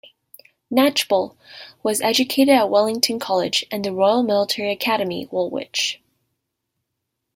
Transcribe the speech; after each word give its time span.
Knatchbull 0.73 1.35
was 1.83 2.01
educated 2.01 2.55
at 2.55 2.71
Wellington 2.71 3.19
College 3.19 3.67
and 3.69 3.85
the 3.85 3.93
Royal 3.93 4.23
Military 4.23 4.71
Academy, 4.71 5.27
Woolwich. 5.29 6.01